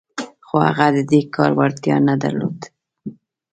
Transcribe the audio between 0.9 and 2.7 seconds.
د دې کار وړتيا نه درلوده.